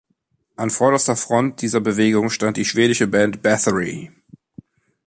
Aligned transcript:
An 0.55 0.71
vorderster 0.71 1.15
Front 1.15 1.61
dieser 1.61 1.79
Bewegung 1.79 2.31
stand 2.31 2.57
die 2.57 2.65
schwedische 2.65 3.05
Band 3.05 3.43
Bathory. 3.43 4.11